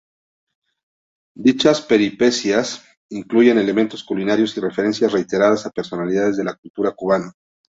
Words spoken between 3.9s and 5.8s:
culinarios y referencias reiteradas a